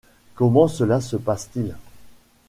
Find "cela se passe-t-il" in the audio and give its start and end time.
0.67-1.75